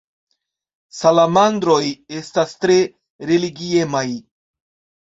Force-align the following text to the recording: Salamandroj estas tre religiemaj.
Salamandroj 0.99 1.77
estas 2.23 2.59
tre 2.65 2.79
religiemaj. 3.33 4.07